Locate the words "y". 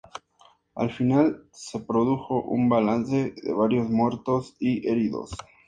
4.59-4.87